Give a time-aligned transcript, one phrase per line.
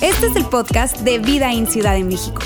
[0.00, 2.42] Este es el podcast de Vida en Ciudad de México.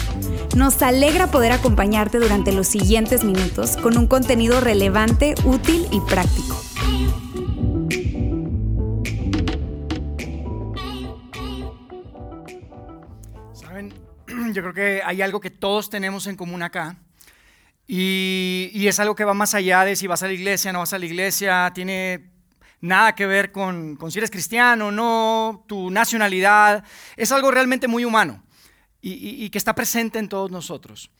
[0.56, 6.60] Nos alegra poder acompañarte durante los siguientes minutos con un contenido relevante, útil y práctico.
[13.52, 13.94] Saben,
[14.52, 16.96] yo creo que hay algo que todos tenemos en común acá.
[17.86, 20.78] Y, y, es algo que va más allá de si vas a la iglesia, no
[20.78, 22.29] vas a la iglesia, tiene
[22.80, 26.84] nada que ver con, si eres cristiano o no, tu nacionalidad,
[27.16, 28.42] es algo realmente muy humano
[29.00, 31.10] y, y, que está presente en todos nosotros.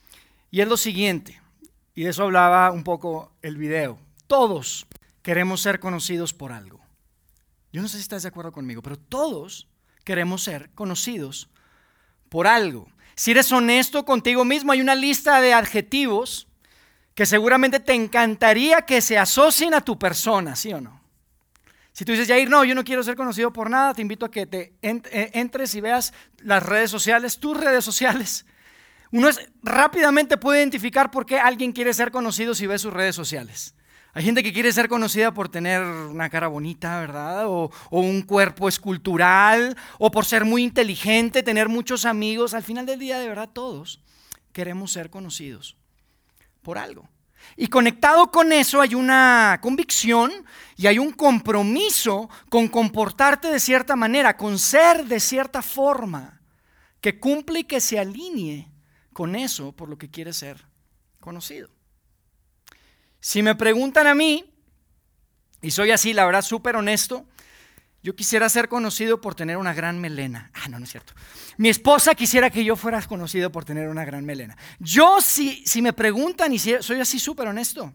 [0.49, 1.41] Y es lo siguiente,
[1.95, 4.87] y de eso hablaba un poco el video, todos
[5.21, 6.81] queremos ser conocidos por algo.
[7.71, 9.67] Yo no sé si estás de acuerdo conmigo, pero todos
[10.03, 11.49] queremos ser conocidos
[12.29, 12.87] por algo.
[13.15, 16.47] Si eres honesto contigo mismo, hay una lista de adjetivos
[17.13, 21.00] que seguramente te encantaría que se asocien a tu persona, ¿sí o no?
[21.93, 24.31] Si tú dices, Jair, no, yo no quiero ser conocido por nada, te invito a
[24.31, 28.45] que te eh, entres y veas las redes sociales, tus redes sociales.
[29.11, 29.27] Uno
[29.61, 33.75] rápidamente puede identificar por qué alguien quiere ser conocido si ve sus redes sociales.
[34.13, 37.47] Hay gente que quiere ser conocida por tener una cara bonita, ¿verdad?
[37.47, 42.53] O, o, un cuerpo escultural, o por ser muy inteligente, tener muchos amigos.
[42.53, 44.01] Al final del día, de verdad, todos
[44.51, 45.77] queremos ser conocidos
[46.61, 47.07] por algo.
[47.57, 50.31] Y conectado con eso hay una convicción
[50.77, 56.41] y hay un compromiso con comportarte de cierta manera, con ser de cierta forma,
[57.01, 58.67] que cumple y que se alinee
[59.13, 60.65] con eso por lo que quiere ser
[61.19, 61.69] conocido.
[63.19, 64.45] Si me preguntan a mí,
[65.61, 67.25] y soy así, la verdad, súper honesto,
[68.03, 70.51] yo quisiera ser conocido por tener una gran melena.
[70.55, 71.13] Ah, no, no es cierto.
[71.57, 74.57] Mi esposa quisiera que yo fuera conocido por tener una gran melena.
[74.79, 77.93] Yo, si, si me preguntan, y soy así súper honesto,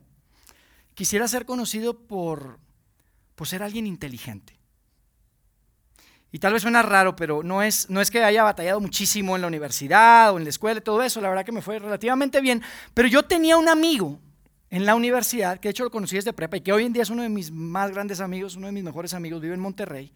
[0.95, 2.61] quisiera ser conocido por,
[3.35, 4.57] por ser alguien inteligente.
[6.31, 9.43] Y tal vez suena raro, pero no es, no es que haya batallado muchísimo en
[9.43, 12.41] la universidad o en la escuela y todo eso, la verdad que me fue relativamente
[12.41, 12.63] bien,
[12.95, 14.21] pero yo tenía un amigo
[14.71, 17.03] en la universidad, que de hecho lo conocí desde prepa y que hoy en día
[17.03, 20.13] es uno de mis más grandes amigos, uno de mis mejores amigos, vive en Monterrey.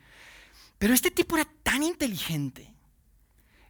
[0.78, 2.75] Pero este tipo era tan inteligente,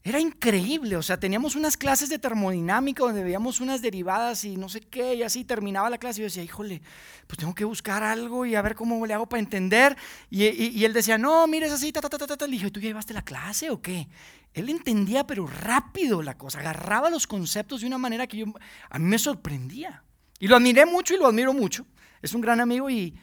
[0.03, 4.71] era increíble, o sea, teníamos unas clases de termodinámica donde veíamos unas derivadas y no
[4.71, 6.81] sé qué, y así terminaba la clase y yo decía, híjole,
[7.27, 9.95] pues tengo que buscar algo y a ver cómo le hago para entender.
[10.31, 13.13] Y, él decía, no, mires así, ta, ta, ta, ta, Le dije, ¿tú ya llevaste
[13.13, 14.09] la clase o qué?
[14.55, 18.47] Él entendía, pero rápido la cosa, agarraba los conceptos de una manera que yo,
[18.89, 20.03] a mí me sorprendía.
[20.41, 21.87] Y lo admiré mucho y lo admiro mucho.
[22.21, 23.15] Es un gran amigo y,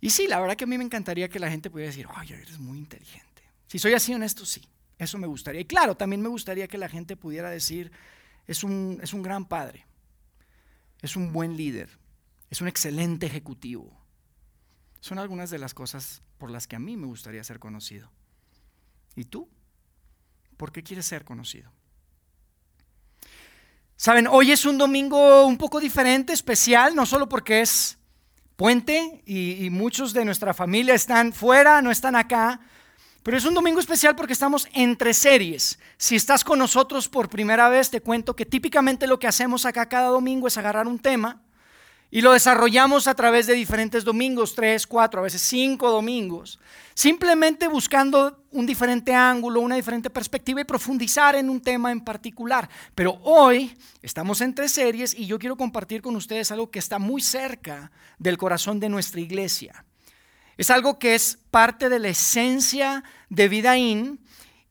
[0.00, 2.32] y sí, la verdad que a mí me encantaría que la gente pudiera decir, ay,
[2.32, 3.42] eres muy inteligente.
[3.66, 4.62] Si soy así honesto, sí,
[4.96, 5.60] eso me gustaría.
[5.60, 7.90] Y claro, también me gustaría que la gente pudiera decir,
[8.46, 9.84] es un, es un gran padre,
[11.02, 11.90] es un buen líder,
[12.48, 14.00] es un excelente ejecutivo.
[15.00, 18.10] Son algunas de las cosas por las que a mí me gustaría ser conocido.
[19.16, 19.48] ¿Y tú?
[20.56, 21.72] ¿Por qué quieres ser conocido?
[23.98, 27.96] Saben, hoy es un domingo un poco diferente, especial, no solo porque es
[28.54, 32.60] puente y, muchos de nuestra familia están fuera, no están acá,
[33.22, 35.78] pero es un domingo especial porque estamos entre series.
[35.96, 39.88] Si estás con nosotros por primera vez, te cuento que típicamente lo que hacemos acá
[39.88, 41.40] cada domingo es agarrar un tema
[42.10, 46.60] y lo desarrollamos a través de diferentes domingos, tres, cuatro, a veces cinco domingos,
[46.94, 52.68] simplemente buscando un diferente ángulo, una diferente perspectiva y profundizar en un tema en particular.
[52.94, 57.20] Pero hoy estamos entre series y yo quiero compartir con ustedes algo que está muy
[57.20, 59.84] cerca del corazón de nuestra iglesia.
[60.56, 64.20] Es algo que es parte de la esencia de Vidaín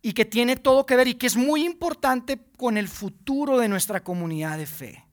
[0.01, 3.67] y que tiene todo que ver y que es muy importante con el futuro de
[3.67, 5.04] nuestra comunidad de fe.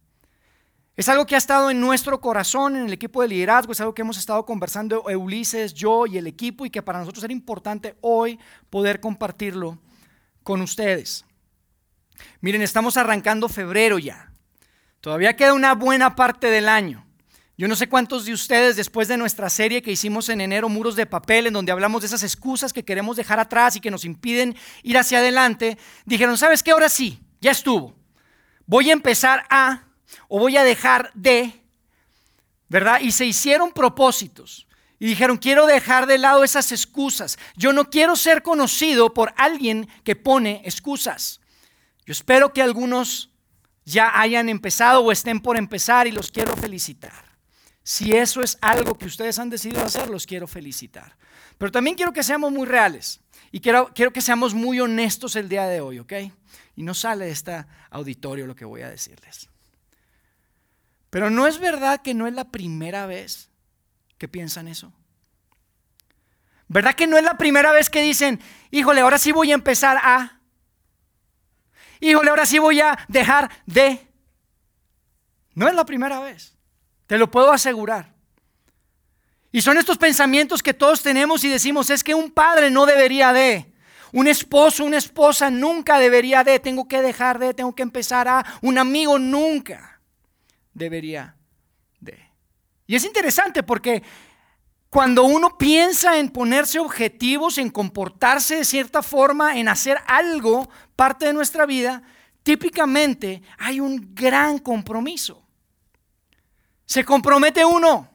[0.94, 3.94] Es algo que ha estado en nuestro corazón, en el equipo de liderazgo, es algo
[3.94, 7.96] que hemos estado conversando Ulises, yo y el equipo y que para nosotros era importante
[8.02, 8.38] hoy
[8.68, 9.78] poder compartirlo
[10.42, 11.24] con ustedes.
[12.42, 14.32] Miren, estamos arrancando febrero ya.
[15.00, 17.06] Todavía queda una buena parte del año.
[17.56, 20.94] Yo no sé cuántos de ustedes, después de nuestra serie que hicimos en enero, Muros
[20.94, 24.04] de Papel, en donde hablamos de esas excusas que queremos dejar atrás y que nos
[24.04, 26.70] impiden ir hacia adelante, dijeron, ¿sabes qué?
[26.70, 27.94] Ahora sí, ya estuvo.
[28.66, 29.84] Voy a empezar a
[30.28, 31.62] o voy a dejar de,
[32.68, 33.00] ¿verdad?
[33.00, 34.66] Y se hicieron propósitos.
[34.98, 37.36] Y dijeron, quiero dejar de lado esas excusas.
[37.56, 41.40] Yo no quiero ser conocido por alguien que pone excusas.
[42.06, 43.30] Yo espero que algunos
[43.84, 47.32] ya hayan empezado o estén por empezar y los quiero felicitar.
[47.82, 51.16] Si eso es algo que ustedes han decidido hacer, los quiero felicitar.
[51.58, 53.20] Pero también quiero que seamos muy reales
[53.50, 56.12] y quiero, quiero que seamos muy honestos el día de hoy, ¿ok?
[56.76, 59.48] Y no sale de este auditorio lo que voy a decirles.
[61.12, 63.50] Pero no es verdad que no es la primera vez
[64.16, 64.94] que piensan eso.
[66.68, 69.98] ¿Verdad que no es la primera vez que dicen, híjole, ahora sí voy a empezar
[70.02, 70.40] a...
[72.00, 74.08] Híjole, ahora sí voy a dejar de...
[75.52, 76.56] No es la primera vez,
[77.06, 78.14] te lo puedo asegurar.
[79.52, 83.34] Y son estos pensamientos que todos tenemos y decimos, es que un padre no debería
[83.34, 83.70] de,
[84.12, 88.46] un esposo, una esposa nunca debería de, tengo que dejar de, tengo que empezar a,
[88.62, 89.91] un amigo nunca
[90.72, 91.36] debería
[92.00, 92.18] de.
[92.86, 94.02] Y es interesante porque
[94.92, 101.24] cuando uno piensa en ponerse objetivos, en comportarse de cierta forma, en hacer algo parte
[101.24, 102.02] de nuestra vida,
[102.42, 105.42] típicamente hay un gran compromiso.
[106.84, 108.10] Se compromete uno.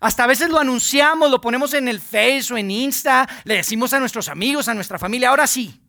[0.00, 3.92] Hasta a veces lo anunciamos, lo ponemos en el Face o en Insta, le decimos
[3.92, 5.82] a nuestros amigos, a nuestra familia, ahora sí,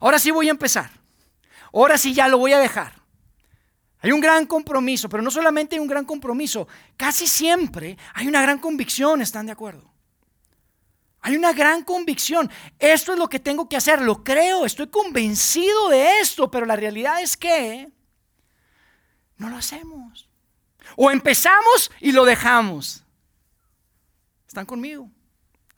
[0.00, 0.90] ahora sí voy a empezar,
[1.72, 3.03] ahora sí ya lo voy a dejar.
[4.04, 8.42] Hay un gran compromiso, pero no solamente hay un gran compromiso, casi siempre hay una
[8.42, 9.90] gran convicción, ¿están de acuerdo?
[11.22, 12.50] Hay una gran convicción.
[12.78, 16.76] Esto es lo que tengo que hacer, lo creo, estoy convencido de esto, pero la
[16.76, 17.90] realidad es que
[19.38, 20.28] no lo hacemos.
[20.96, 23.02] O empezamos y lo dejamos.
[24.46, 25.10] ¿Están conmigo?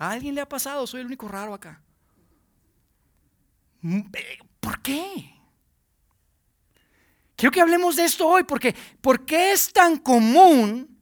[0.01, 0.85] ¿A alguien le ha pasado?
[0.89, 1.81] Soy el único raro acá.
[3.83, 5.37] Mm, eh, ¿Por qué?
[7.47, 10.99] Quiero que hablemos de esto hoy, porque ¿por qué es tan común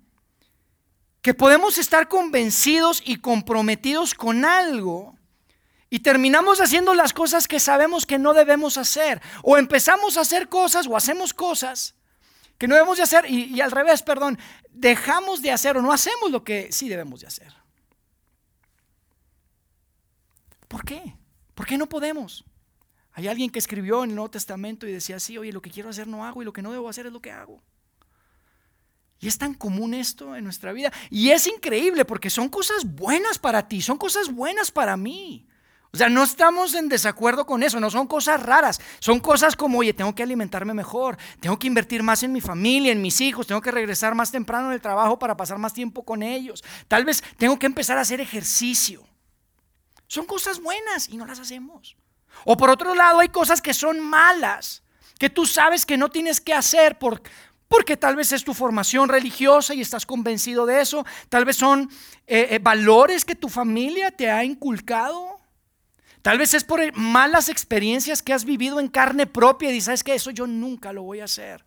[1.22, 5.16] que podemos estar convencidos y comprometidos con algo
[5.88, 9.22] y terminamos haciendo las cosas que sabemos que no debemos hacer?
[9.42, 11.94] O empezamos a hacer cosas o hacemos cosas
[12.58, 14.38] que no debemos de hacer y, y al revés, perdón,
[14.68, 17.54] dejamos de hacer o no hacemos lo que sí debemos de hacer.
[20.68, 21.16] ¿Por qué?
[21.54, 22.44] ¿Por qué no podemos?
[23.14, 25.88] Hay alguien que escribió en el Nuevo Testamento y decía así, oye, lo que quiero
[25.88, 27.62] hacer no hago y lo que no debo hacer es lo que hago.
[29.20, 30.92] Y es tan común esto en nuestra vida.
[31.10, 35.46] Y es increíble porque son cosas buenas para ti, son cosas buenas para mí.
[35.92, 39.78] O sea, no estamos en desacuerdo con eso, no son cosas raras, son cosas como,
[39.78, 43.46] oye, tengo que alimentarme mejor, tengo que invertir más en mi familia, en mis hijos,
[43.46, 46.64] tengo que regresar más temprano en el trabajo para pasar más tiempo con ellos.
[46.88, 49.06] Tal vez tengo que empezar a hacer ejercicio.
[50.08, 51.96] Son cosas buenas y no las hacemos.
[52.44, 54.82] O por otro lado, hay cosas que son malas,
[55.18, 57.22] que tú sabes que no tienes que hacer por,
[57.68, 61.04] porque tal vez es tu formación religiosa y estás convencido de eso.
[61.28, 61.90] Tal vez son
[62.26, 65.40] eh, eh, valores que tu familia te ha inculcado.
[66.22, 70.14] Tal vez es por malas experiencias que has vivido en carne propia y dices, que
[70.14, 71.64] eso yo nunca lo voy a hacer.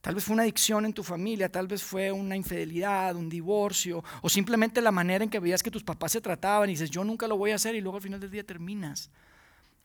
[0.00, 4.04] Tal vez fue una adicción en tu familia, tal vez fue una infidelidad, un divorcio,
[4.22, 7.02] o simplemente la manera en que veías que tus papás se trataban y dices, yo
[7.04, 9.10] nunca lo voy a hacer y luego al final del día terminas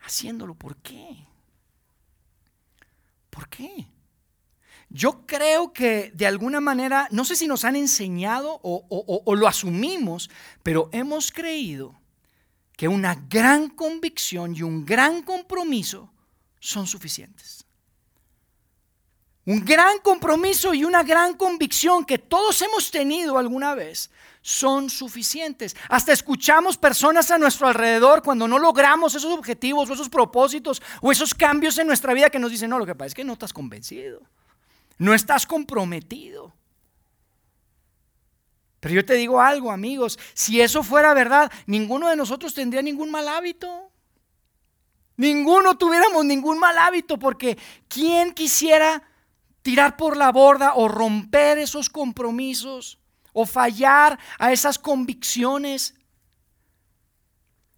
[0.01, 0.56] haciéndolo.
[0.56, 1.25] ¿Por qué?
[3.30, 3.88] ¿Por qué?
[4.89, 10.30] Yo creo que de alguna manera, no sé si nos han enseñado o, lo asumimos,
[10.63, 11.95] pero hemos creído
[12.75, 16.12] que una gran convicción y un gran compromiso
[16.59, 17.65] son suficientes.
[19.45, 25.75] Un gran compromiso y una gran convicción que todos hemos tenido alguna vez son suficientes.
[25.88, 31.11] Hasta escuchamos personas a nuestro alrededor cuando no logramos esos objetivos o esos propósitos o
[31.11, 33.33] esos cambios en nuestra vida que nos dicen, no, lo que pasa es que no
[33.33, 34.21] estás convencido,
[34.97, 36.53] no estás comprometido.
[38.79, 43.11] Pero yo te digo algo, amigos, si eso fuera verdad, ninguno de nosotros tendría ningún
[43.11, 43.92] mal hábito.
[45.18, 49.04] Ninguno tuviéramos ningún mal hábito porque ¿quién quisiera
[49.61, 52.97] tirar por la borda o romper esos compromisos
[53.33, 55.95] o fallar a esas convicciones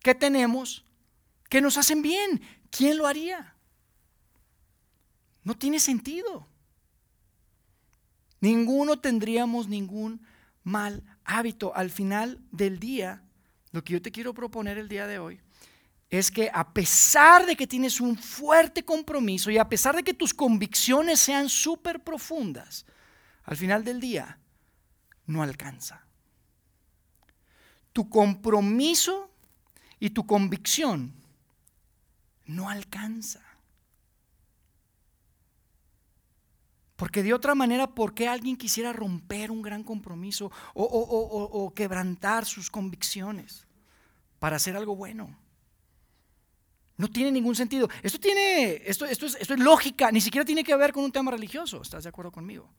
[0.01, 0.86] que tenemos
[1.50, 2.41] que nos hacen bien.
[2.69, 3.55] ¿Quién lo haría?
[5.43, 6.48] No tiene sentido.
[8.39, 10.25] Ninguno tendríamos ningún
[10.63, 11.75] mal hábito.
[11.75, 13.24] Al final del día,
[13.72, 15.39] lo que yo te quiero proponer el día de hoy
[16.10, 20.13] es que a pesar de que tienes un fuerte compromiso y a pesar de que
[20.13, 22.86] tus convicciones sean súper profundas,
[23.43, 24.38] al final del día
[25.25, 26.05] no alcanza.
[27.91, 29.29] Tu compromiso
[29.99, 31.13] y tu convicción
[32.45, 33.41] no alcanza.
[36.95, 42.69] Porque de otra manera, ¿por qué alguien quisiera romper un gran compromiso o, quebrantar sus
[42.69, 43.67] convicciones
[44.39, 45.35] para hacer algo bueno?
[46.95, 47.89] No tiene ningún sentido.
[48.03, 51.11] Esto, tiene, esto, esto, es, esto es lógica, ni siquiera tiene que ver con un
[51.11, 51.81] tema religioso.
[51.81, 52.69] ¿Estás de acuerdo conmigo?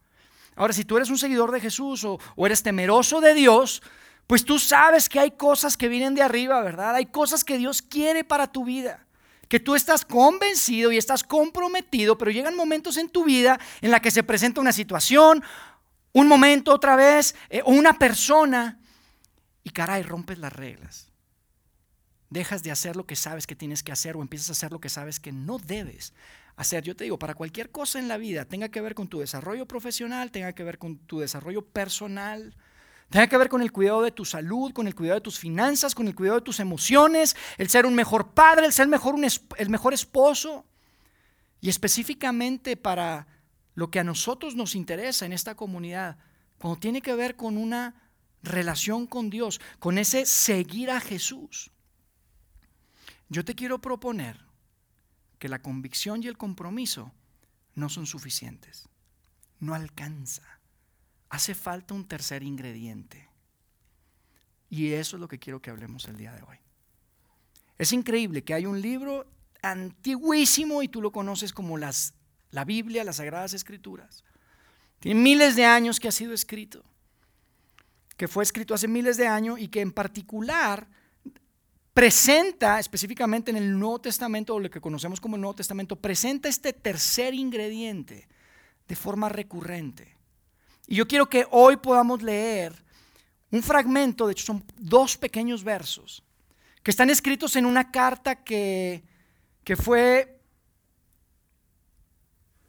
[0.56, 3.82] Ahora, si tú eres un seguidor de Jesús o, eres temeroso de Dios,
[4.26, 6.94] pues tú sabes que hay cosas que vienen de arriba, ¿verdad?
[6.94, 9.06] Hay cosas que Dios quiere para tu vida.
[9.48, 14.00] Que tú estás convencido y estás comprometido, pero llegan momentos en tu vida en la
[14.00, 15.42] que se presenta una situación,
[16.12, 18.78] un momento otra vez, eh, o una persona,
[19.62, 21.10] y caray, rompes las reglas.
[22.30, 24.80] dejas de hacer lo que sabes que tienes que hacer o empiezas a hacer lo
[24.80, 26.12] que sabes que no debes
[26.56, 26.84] hacer.
[26.84, 29.66] Yo te digo, para cualquier cosa en la vida, tenga que ver con tu desarrollo
[29.66, 32.54] profesional, tenga que ver con tu desarrollo personal,
[33.10, 35.94] tenga que ver con el cuidado de tu salud, con el cuidado de tus finanzas,
[35.94, 39.24] con el cuidado de tus emociones, el ser un mejor padre, el ser mejor un
[39.24, 40.64] el mejor esposo.
[41.60, 43.26] Y específicamente para
[43.74, 46.18] lo que a nosotros nos interesa en esta comunidad,
[46.58, 47.94] cuando tiene que ver con una
[48.42, 51.70] relación con Dios, con ese seguir a Jesús.
[53.28, 54.43] Yo te quiero proponer
[55.44, 57.12] que la convicción y el compromiso
[57.74, 58.88] no son suficientes.
[59.60, 60.42] No alcanza.
[61.28, 63.28] Hace falta un tercer ingrediente.
[64.70, 66.56] Y eso es lo que quiero que hablemos el día de hoy.
[67.76, 69.26] Es increíble que hay un libro
[69.60, 72.14] antiguísimo y tú lo conoces como las,
[72.50, 74.24] la Biblia, las Sagradas Escrituras.
[74.98, 76.82] Tiene miles de años que ha sido escrito,
[78.16, 80.88] que fue escrito hace miles de años y que en particular
[81.94, 86.72] presenta, específicamente en el Nuevo Testamento, lo que conocemos como el Nuevo Testamento, presenta este
[86.72, 88.26] tercer ingrediente
[88.88, 90.16] de forma recurrente.
[90.88, 92.84] Y yo quiero que hoy podamos leer
[93.52, 96.24] un fragmento, de hecho son dos pequeños versos,
[96.82, 99.04] que están escritos en una carta que,
[99.62, 100.40] que fue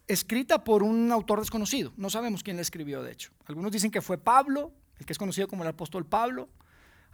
[0.07, 1.91] escrita por un autor desconocido.
[1.97, 3.31] No sabemos quién la escribió, de hecho.
[3.47, 6.47] Algunos dicen que fue Pablo, el que es conocido como el apóstol Pablo.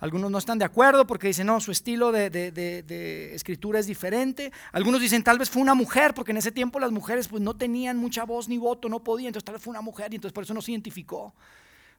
[0.02, 4.52] Algunos no están de acuerdo porque dicen, no, su estilo de, escritura es diferente.
[4.72, 7.56] Algunos dicen, tal vez fue una mujer, porque en ese tiempo las mujeres pues, no
[7.56, 10.34] tenían mucha voz ni voto, no podían, entonces tal vez fue una mujer y entonces
[10.34, 11.36] por eso no se identificó.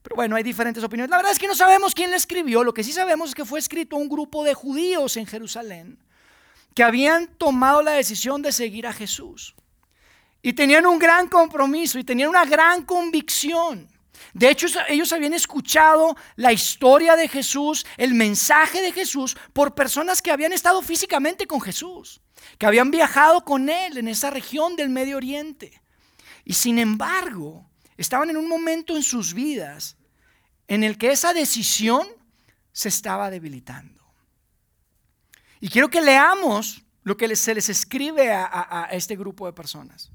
[0.03, 1.11] Pero bueno, hay diferentes opiniones.
[1.11, 2.65] La verdad es que no sabemos quién la escribió.
[2.65, 5.97] Lo que sí sabemos es que fue escrito un grupo de judíos en Jerusalén
[6.75, 9.55] que habían tomado la decisión de seguir a Jesús.
[10.43, 13.92] Y tenían un gran compromiso y tenían una gran convicción.
[14.35, 20.23] De hecho, ellos habían escuchado la historia de Jesús, el mensaje de Jesús, por personas
[20.23, 22.21] que habían estado físicamente con Jesús,
[22.59, 25.83] que habían viajado con Él en esa región del Medio Oriente.
[26.45, 29.97] Y sin embargo, estaban en un momento en sus vidas
[30.69, 32.07] en el que esa decisión
[32.73, 34.03] se estaba debilitando.
[35.61, 40.11] Y quiero que leamos lo que se les escribe a, este grupo de personas.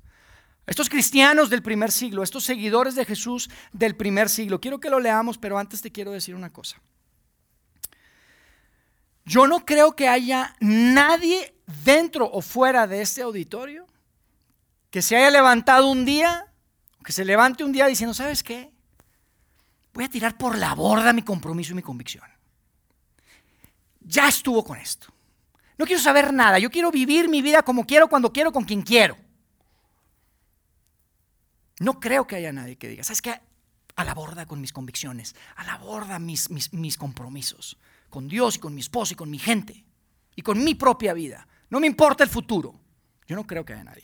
[0.67, 4.59] Estos cristianos del primer siglo, estos seguidores de Jesús del primer siglo.
[4.59, 6.81] Quiero que lo leamos, pero antes te quiero decir una cosa.
[9.23, 11.55] Yo no creo que haya nadie
[11.85, 13.87] dentro o fuera de este auditorio
[14.91, 16.47] que se haya levantado un día,
[17.03, 18.69] que se levante un día diciendo, ¿sabes qué?
[19.93, 22.25] Voy a tirar por la borda mi compromiso y mi convicción.
[24.01, 25.07] Ya estuvo con esto.
[25.77, 26.59] No quiero saber nada.
[26.59, 29.26] Yo quiero vivir mi vida como quiero, cuando quiero, con quien quiero.
[31.79, 33.39] No creo que haya nadie que diga, ¿sabes qué?
[33.95, 37.77] A la borda con mis convicciones, a la borda mis, mis, mis compromisos,
[38.09, 39.83] con Dios y con mi esposo y con mi gente
[40.35, 41.47] y con mi propia vida.
[41.69, 42.79] No me importa el futuro.
[43.27, 44.03] Yo no creo que haya nadie.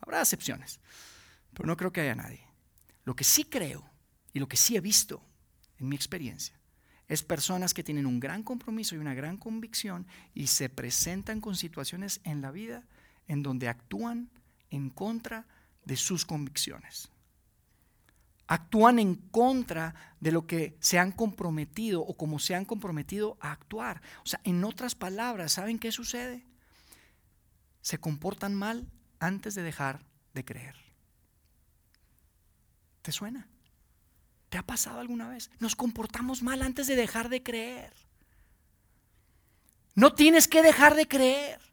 [0.00, 0.80] Habrá excepciones,
[1.52, 2.46] pero no creo que haya nadie.
[3.04, 3.84] Lo que sí creo
[4.32, 5.22] y lo que sí he visto
[5.78, 6.58] en mi experiencia
[7.08, 11.56] es personas que tienen un gran compromiso y una gran convicción y se presentan con
[11.56, 12.84] situaciones en la vida
[13.28, 14.30] en donde actúan
[14.70, 15.46] en contra de
[15.96, 17.08] sus convicciones.
[18.46, 23.52] Actúan en contra de lo que se han comprometido o como se han comprometido a
[23.52, 24.02] actuar.
[24.24, 26.44] O sea, en otras palabras, ¿saben qué sucede?
[27.80, 28.86] Se comportan mal
[29.20, 30.76] antes de dejar de creer.
[33.02, 33.48] ¿Te suena?
[34.48, 35.50] ¿Te ha pasado alguna vez?
[35.58, 37.92] Nos comportamos mal antes de dejar de creer.
[39.94, 41.71] No tienes que dejar de creer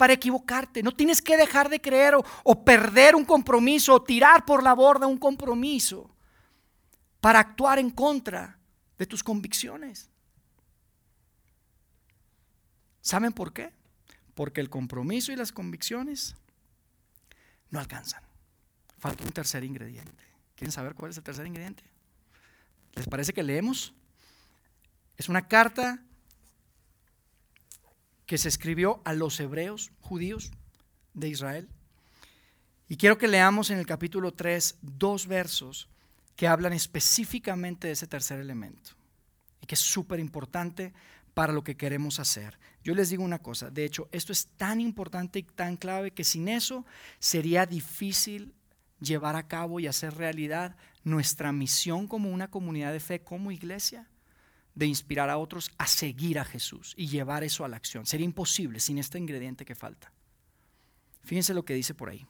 [0.00, 0.82] para equivocarte.
[0.82, 5.06] No tienes que dejar de creer o, perder un compromiso o tirar por la borda
[5.06, 6.10] un compromiso
[7.20, 8.58] para actuar en contra
[8.96, 10.08] de tus convicciones.
[13.02, 13.74] ¿Saben por qué?
[14.32, 16.34] Porque el compromiso y las convicciones
[17.68, 18.22] no alcanzan.
[18.96, 20.24] Falta un tercer ingrediente.
[20.56, 21.82] ¿Quieren saber cuál es el tercer ingrediente?
[22.94, 23.92] ¿Les parece que leemos?
[25.18, 26.02] Es una carta
[28.30, 30.52] que se escribió a los hebreos judíos
[31.14, 31.68] de Israel.
[32.86, 35.88] Y quiero que leamos en el capítulo 3 dos versos
[36.36, 38.92] que hablan específicamente de ese tercer elemento
[39.60, 40.92] y que es súper importante
[41.34, 42.56] para lo que queremos hacer.
[42.84, 46.22] Yo les digo una cosa, de hecho, esto es tan importante y tan clave que
[46.22, 46.86] sin eso
[47.18, 48.54] sería difícil
[49.00, 54.08] llevar a cabo y hacer realidad nuestra misión como una comunidad de fe, como iglesia
[54.74, 58.06] de inspirar a otros a seguir a Jesús y llevar eso a la acción.
[58.06, 60.12] Sería imposible sin este ingrediente que falta.
[61.24, 62.26] Fíjense lo que dice por ahí.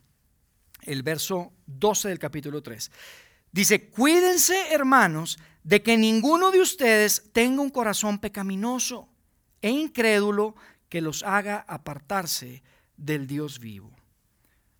[0.82, 2.90] El verso 12 del capítulo 3.
[3.52, 9.08] Dice, cuídense hermanos de que ninguno de ustedes tenga un corazón pecaminoso
[9.60, 10.54] e incrédulo
[10.88, 12.62] que los haga apartarse
[12.96, 13.90] del Dios vivo.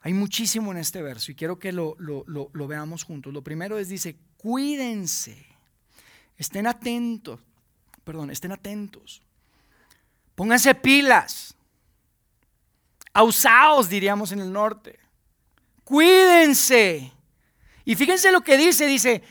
[0.00, 1.96] Hay muchísimo en este verso y quiero que lo,
[2.54, 3.32] veamos juntos.
[3.32, 5.46] Lo primero es, dice, cuídense,
[6.36, 7.40] estén atentos,
[8.10, 9.22] perdón, estén atentos,
[10.34, 11.54] pónganse pilas,
[13.12, 14.98] ausaos, diríamos en el norte,
[15.84, 17.12] cuídense.
[17.84, 19.22] Y fíjense lo que dice, dice,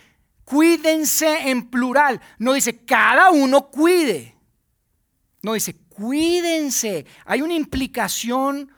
[0.45, 4.33] cuídense en plural, no dice cada uno cuide,
[5.41, 8.71] no dice cuídense, hay una implicación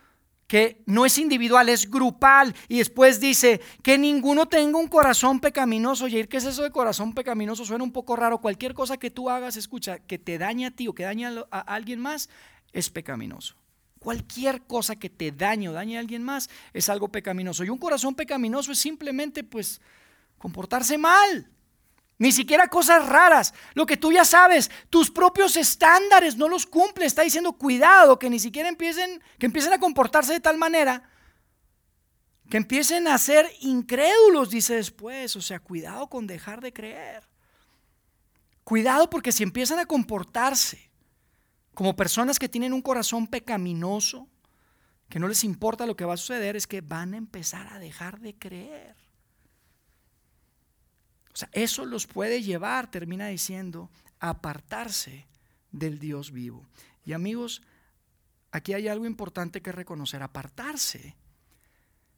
[0.51, 2.53] que no es individual, es grupal.
[2.67, 6.09] Y después dice que ninguno tenga un corazón pecaminoso.
[6.09, 7.63] Y ¿qué es eso de corazón pecaminoso?
[7.63, 8.39] Suena un poco raro.
[8.39, 11.59] Cualquier cosa que tú hagas, escucha, que te dañe a ti o que dañe a
[11.59, 12.27] alguien más,
[12.73, 13.55] es pecaminoso.
[13.97, 17.63] Cualquier cosa que te dañe o dañe a alguien más es algo pecaminoso.
[17.63, 19.79] Y un corazón pecaminoso es simplemente, pues,
[20.37, 21.49] comportarse mal.
[22.21, 23.51] Ni siquiera cosas raras.
[23.73, 27.07] Lo que tú ya sabes, tus propios estándares no los cumple.
[27.07, 31.01] Está diciendo cuidado, que ni siquiera empiecen, que empiecen a comportarse de tal manera
[32.47, 35.35] que empiecen a ser incrédulos, dice después.
[35.35, 37.23] O sea, cuidado con dejar de creer.
[38.63, 40.91] Cuidado porque si empiezan a comportarse
[41.73, 44.27] como personas que tienen un corazón pecaminoso,
[45.09, 47.79] que no les importa lo que va a suceder, es que van a empezar a
[47.79, 48.95] dejar de creer.
[51.33, 55.27] O sea, eso los puede llevar, termina diciendo, a apartarse
[55.71, 56.65] del Dios vivo.
[57.05, 57.61] Y amigos,
[58.51, 61.15] aquí hay algo importante que reconocer, apartarse.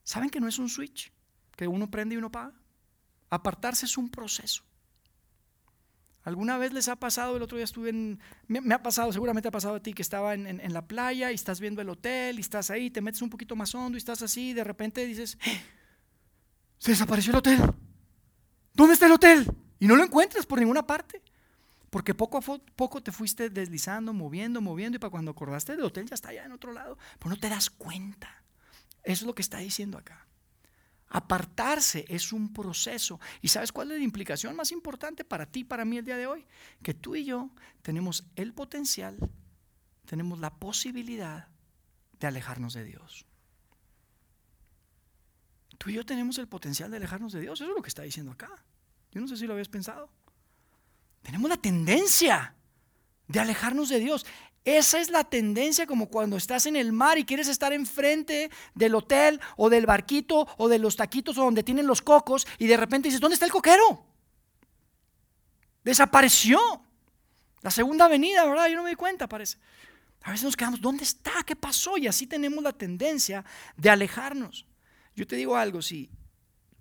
[0.02, 1.12] ¿Saben que no es un switch
[1.56, 2.52] que uno prende y uno paga?
[3.30, 4.64] Apartarse es un proceso.
[6.24, 7.36] ¿Alguna vez les ha pasado?
[7.36, 8.18] El otro día estuve en.
[8.48, 11.34] Me, ha pasado, seguramente ha pasado a ti, que estaba en, en, la playa y
[11.34, 14.22] estás viendo el hotel y estás ahí, te metes un poquito más hondo y estás
[14.22, 15.60] así, y de repente dices: ¡Eh!
[16.78, 17.60] Se desapareció el hotel.
[18.74, 19.50] ¿Dónde está el hotel?
[19.78, 21.22] Y no lo encuentras por ninguna parte.
[21.90, 26.06] Porque poco a poco te fuiste deslizando, moviendo, moviendo, y para cuando acordaste del hotel
[26.08, 26.98] ya está allá en otro lado.
[27.18, 28.42] Pero no te das cuenta.
[29.04, 30.26] Eso es lo que está diciendo acá.
[31.08, 33.20] Apartarse es un proceso.
[33.40, 36.26] ¿Y sabes cuál es la implicación más importante para ti para mí el día de
[36.26, 36.44] hoy?
[36.82, 37.50] Que tú y yo
[37.82, 39.16] tenemos el potencial,
[40.06, 41.46] tenemos la posibilidad
[42.18, 43.26] de alejarnos de Dios.
[45.78, 47.60] Tú y yo tenemos el potencial de alejarnos de Dios.
[47.60, 48.50] Eso es lo que está diciendo acá.
[49.12, 50.10] Yo no sé si lo habías pensado.
[51.22, 52.54] Tenemos la tendencia
[53.28, 54.26] de alejarnos de Dios.
[54.64, 58.94] Esa es la tendencia como cuando estás en el mar y quieres estar enfrente del
[58.94, 62.76] hotel o del barquito o de los taquitos o donde tienen los cocos y de
[62.76, 64.06] repente dices, ¿dónde está el coquero?
[65.82, 66.58] Desapareció.
[67.60, 68.68] La segunda avenida, ¿verdad?
[68.68, 69.58] Yo no me di cuenta, parece.
[70.22, 71.32] A veces nos quedamos, ¿dónde está?
[71.44, 71.98] ¿Qué pasó?
[71.98, 73.44] Y así tenemos la tendencia
[73.76, 74.66] de alejarnos.
[75.14, 76.10] Yo te digo algo, si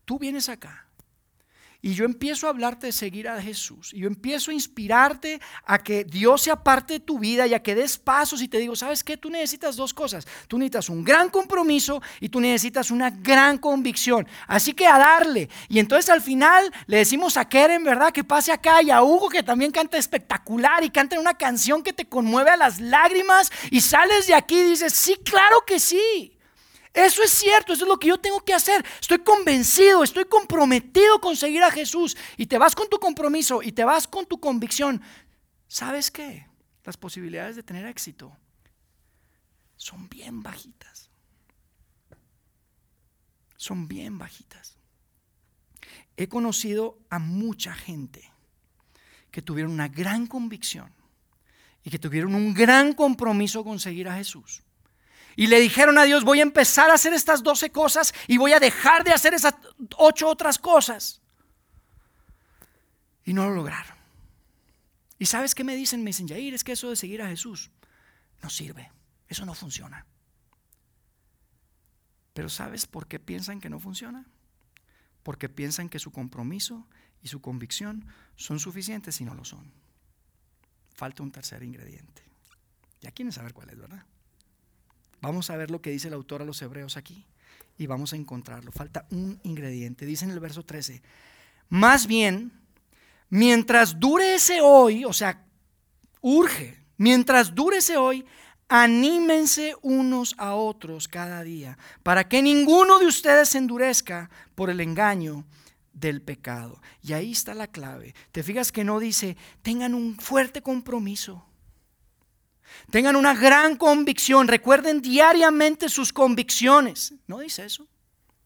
[0.06, 0.84] tú vienes acá
[1.86, 5.84] y yo empiezo a hablarte de seguir a Jesús y yo empiezo a inspirarte a
[5.84, 8.74] que Dios sea parte de tu vida y a que des pasos y te digo,
[8.74, 9.18] ¿sabes qué?
[9.18, 10.26] Tú necesitas dos cosas.
[10.48, 14.26] Tú necesitas un gran compromiso y tú necesitas una gran convicción.
[14.48, 15.50] Así que a darle.
[15.68, 18.14] Y entonces al final le decimos a Keren, ¿verdad?
[18.14, 21.92] Que pase acá y a Hugo que también canta espectacular y canta una canción que
[21.92, 26.33] te conmueve a las lágrimas y sales de aquí y dices, sí, claro que sí.
[26.94, 28.86] Eso es cierto, eso es lo que yo tengo que hacer.
[29.02, 32.16] Estoy convencido, estoy comprometido con seguir a Jesús.
[32.38, 35.02] Y te vas con tu compromiso y te vas con tu convicción.
[35.68, 36.46] ¿Sabes qué?
[36.84, 38.38] Las posibilidades de tener éxito
[39.76, 41.10] son bien bajitas.
[43.58, 44.78] Son bien bajitas.
[46.16, 48.32] He conocido a mucha gente
[49.32, 50.94] que tuvieron una gran convicción
[51.84, 54.62] y que tuvieron un gran compromiso con seguir a Jesús
[55.36, 58.54] y le dijeron a Dios, voy a empezar a hacer estas doce cosas y voy
[58.54, 59.56] a dejar de hacer esas
[59.98, 61.22] ocho otras cosas.
[63.26, 63.98] Y no lo lograron.
[65.18, 66.04] ¿Y sabes qué me dicen?
[66.04, 67.72] Me dicen, Jair, es que eso de seguir a Jesús
[68.42, 68.92] no sirve.
[69.28, 70.06] Eso no funciona.
[72.34, 74.26] Pero ¿sabes por qué piensan que no funciona?
[75.24, 76.88] Porque piensan que su compromiso
[77.22, 79.72] y su convicción son suficientes y no lo son.
[80.94, 82.24] Falta un tercer ingrediente.
[83.02, 84.06] Ya quieren saber cuál es, ¿verdad?
[85.24, 87.26] Vamos a ver lo que dice el autor a los hebreos aquí
[87.78, 88.74] y vamos a encontrarlo.
[88.74, 90.06] Falta un ingrediente.
[90.06, 91.02] Dice en el verso 13,
[91.70, 92.52] más bien,
[93.30, 95.46] mientras dure ese hoy, o sea,
[96.20, 98.26] urge, mientras dure ese hoy,
[98.68, 104.82] anímense unos a otros cada día, para que ninguno de ustedes se endurezca por el
[104.82, 105.46] engaño
[105.94, 106.82] del pecado.
[107.02, 108.14] Y ahí está la clave.
[108.34, 111.46] Te fijas que no dice, tengan un fuerte compromiso
[112.90, 114.48] Tengan una gran convicción.
[114.48, 117.14] Recuerden diariamente sus convicciones.
[117.28, 117.88] ¿No dice eso?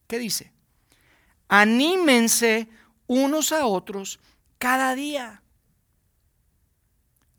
[0.08, 0.52] ¿Qué dice?
[1.48, 2.68] Anímense
[3.08, 4.20] unos a otros
[4.58, 5.42] cada día.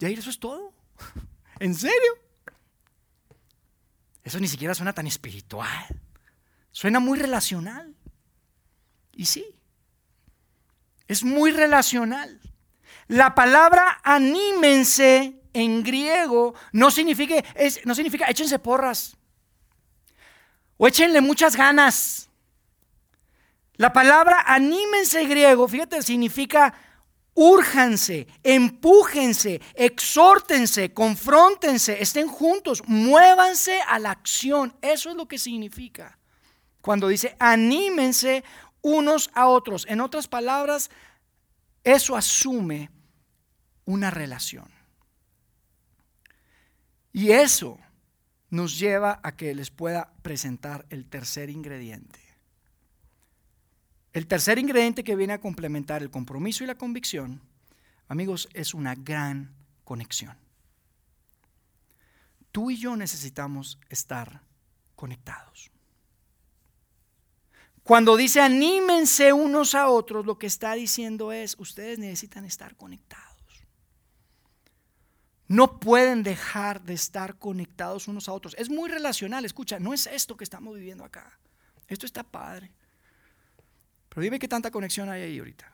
[0.00, 0.72] Ahí eso es todo.
[1.58, 2.12] ¿En serio?
[4.22, 5.86] Eso ni siquiera suena tan espiritual.
[6.70, 7.94] Suena muy relacional.
[9.12, 9.44] Y sí,
[11.08, 12.40] es muy relacional.
[13.08, 17.34] La palabra anímense en griego no significa,
[17.84, 19.16] no significa échense porras
[20.76, 22.28] o échenle muchas ganas.
[23.74, 26.74] La palabra anímense en griego, fíjate, significa
[27.34, 34.76] úrjanse, empújense, exhórtense, confróntense, estén juntos, muévanse a la acción.
[34.82, 36.18] Eso es lo que significa.
[36.80, 38.42] Cuando dice anímense
[38.82, 39.86] unos a otros.
[39.88, 40.90] En otras palabras,
[41.84, 42.90] eso asume
[43.84, 44.77] una relación.
[47.18, 47.80] Y eso
[48.48, 52.20] nos lleva a que les pueda presentar el tercer ingrediente.
[54.12, 57.42] El tercer ingrediente que viene a complementar el compromiso y la convicción,
[58.06, 59.52] amigos, es una gran
[59.82, 60.36] conexión.
[62.52, 64.42] Tú y yo necesitamos estar
[64.94, 65.72] conectados.
[67.82, 73.27] Cuando dice anímense unos a otros, lo que está diciendo es, ustedes necesitan estar conectados.
[75.48, 78.54] No pueden dejar de estar conectados unos a otros.
[78.58, 81.38] Es muy relacional, escucha, no es esto que estamos viviendo acá.
[81.88, 82.70] Esto está padre.
[84.10, 85.72] Pero dime qué tanta conexión hay ahí ahorita.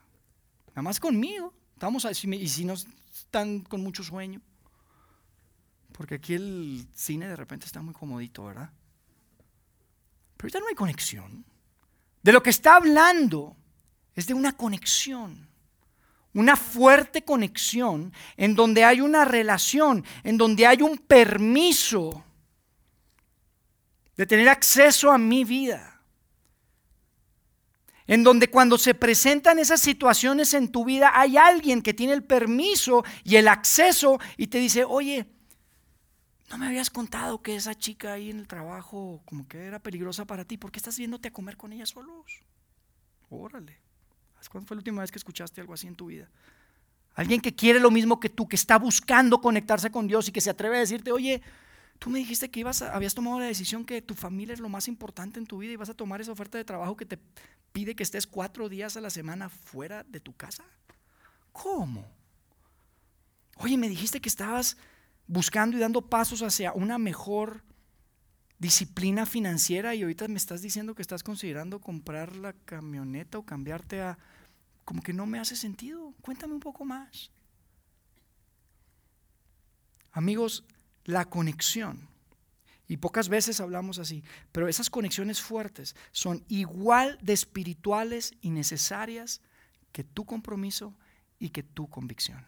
[0.69, 1.53] Nada más conmigo.
[1.73, 4.41] Estamos y si no están con mucho sueño.
[5.91, 8.71] Porque aquí el cine de repente está muy comodito, ¿verdad?
[10.37, 11.45] Pero ahorita no hay conexión.
[12.23, 13.57] De lo que está hablando
[14.13, 15.49] es de una conexión.
[16.35, 22.23] Una fuerte conexión en donde hay una relación, en donde hay un permiso
[24.15, 25.95] de tener acceso a mi vida
[28.07, 32.23] en donde cuando se presentan esas situaciones en tu vida hay alguien que tiene el
[32.23, 35.25] permiso y el acceso y te dice, oye,
[36.49, 40.25] no me habías contado que esa chica ahí en el trabajo como que era peligrosa
[40.25, 42.43] para ti, ¿por qué estás viéndote a comer con ella solos?
[43.29, 43.79] Órale,
[44.49, 46.29] ¿cuándo fue la última vez que escuchaste algo así en tu vida?
[47.13, 50.41] Alguien que quiere lo mismo que tú, que está buscando conectarse con Dios y que
[50.41, 51.41] se atreve a decirte, oye,
[51.99, 54.87] Tú me dijiste que ibas habías tomado la decisión que tu familia es lo más
[54.87, 57.17] importante en tu vida y vas a tomar esa oferta de trabajo que te
[57.71, 60.63] pide que estés cuatro días a la semana fuera de tu casa.
[61.51, 62.05] ¿Cómo?
[63.57, 64.77] Oye, me dijiste que estabas
[65.27, 67.63] buscando y dando pasos hacia una mejor
[68.59, 74.01] disciplina financiera y ahorita me estás diciendo que estás considerando comprar la camioneta o cambiarte
[74.01, 74.17] a...
[74.85, 76.13] Como que no me hace sentido.
[76.21, 77.31] Cuéntame un poco más.
[80.11, 80.63] Amigos,
[81.03, 82.07] la conexión.
[82.87, 89.41] Y pocas veces hablamos así, pero esas conexiones fuertes son igual de espirituales y necesarias
[89.91, 90.93] que tu compromiso
[91.39, 92.45] y que tu convicción.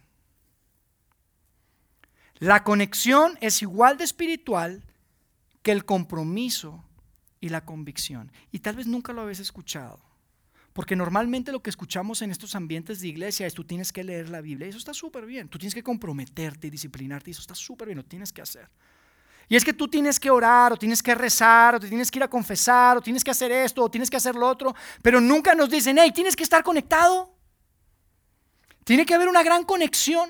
[2.37, 4.83] La conexión es igual de espiritual
[5.63, 6.85] que el compromiso
[7.41, 8.31] y la convicción.
[8.51, 9.99] Y tal vez nunca lo habéis escuchado.
[10.77, 14.29] Porque normalmente lo que escuchamos en estos ambientes de iglesia es tú tienes que leer
[14.29, 14.67] la Biblia.
[14.67, 15.49] Y eso está súper bien.
[15.49, 17.31] Tú tienes que comprometerte y disciplinarte.
[17.31, 17.97] Y eso está súper bien.
[17.97, 18.69] Lo tienes que hacer.
[19.49, 22.19] Y es que tú tienes que orar, o tienes que rezar, o te tienes que
[22.19, 24.75] ir a confesar, o tienes que hacer esto, o tienes que hacer lo otro.
[25.01, 27.33] Pero nunca nos dicen, hey, tienes que estar conectado.
[28.83, 30.29] Tiene que haber una gran conexión.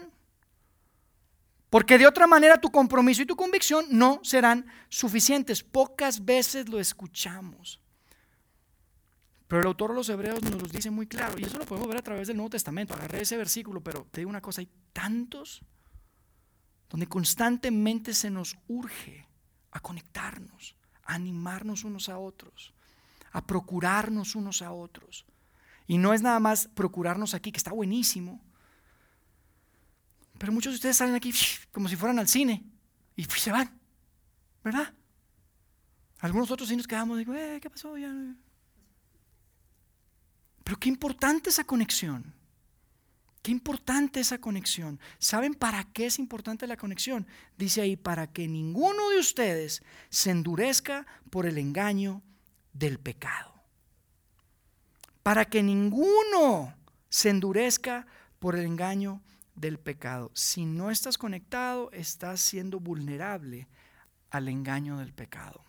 [1.69, 5.61] Porque de otra manera tu compromiso y tu convicción no serán suficientes.
[5.61, 7.81] Pocas veces lo escuchamos.
[9.47, 11.87] Pero el autor de los Hebreos nos lo dice muy claro, y eso lo podemos
[11.87, 12.93] ver a través del Nuevo Testamento.
[12.93, 15.63] Agarré ese versículo, pero te digo una cosa, hay tantos
[16.89, 19.25] donde constantemente se nos urge
[19.71, 22.73] a conectarnos, a animarnos unos a otros,
[23.31, 25.25] a procurarnos unos a otros.
[25.87, 28.41] Y no es nada más procurarnos aquí, que está buenísimo,
[30.37, 31.33] pero muchos de ustedes salen aquí
[31.71, 32.65] como si fueran al cine
[33.15, 33.79] y se van,
[34.63, 34.93] ¿verdad?
[36.19, 37.97] Algunos otros sí nos quedamos, digo, eh, ¿qué pasó?
[37.97, 38.13] Ya,
[40.67, 42.33] pero qué importante esa conexión.
[43.41, 44.99] Qué importante esa conexión.
[45.17, 47.25] ¿Saben para qué es importante la conexión?
[47.57, 52.21] Dice ahí, para que ninguno de ustedes se endurezca por el engaño
[52.73, 53.63] del pecado.
[55.23, 56.75] Para que ninguno
[57.07, 58.05] se endurezca
[58.37, 59.21] por el engaño
[59.55, 60.31] del pecado.
[60.33, 63.69] Si no estás conectado, estás siendo vulnerable
[64.31, 65.63] al engaño del pecado.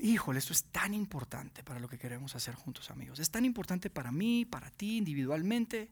[0.00, 3.18] Híjole, esto es tan importante para lo que queremos hacer juntos, amigos.
[3.18, 5.90] Es tan importante para mí, para ti, individualmente.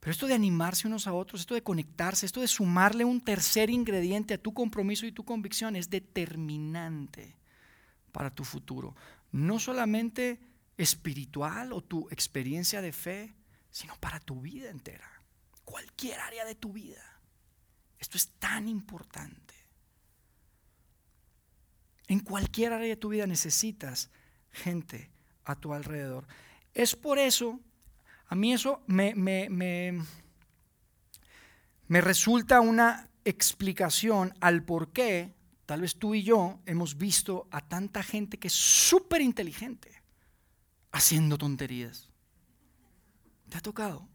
[0.00, 3.70] Pero esto de animarse unos a otros, esto de conectarse, esto de sumarle un tercer
[3.70, 7.36] ingrediente a tu compromiso y tu convicción es determinante
[8.12, 8.94] para tu futuro.
[9.32, 10.40] No solamente
[10.76, 13.34] espiritual o tu experiencia de fe,
[13.70, 15.10] sino para tu vida entera.
[15.64, 17.02] cualquier área de tu vida.
[17.98, 19.53] Esto es tan importante.
[22.06, 24.10] En cualquier área de tu vida necesitas
[24.50, 25.10] gente
[25.44, 26.26] a tu alrededor.
[26.74, 27.60] Es por eso,
[28.26, 30.02] a mí eso me, me, me,
[31.88, 35.34] me resulta una explicación al por qué
[35.66, 39.90] tal vez tú y yo hemos visto a tanta gente que es súper inteligente
[40.92, 42.08] haciendo tonterías.
[43.48, 44.08] ¿Te ha tocado?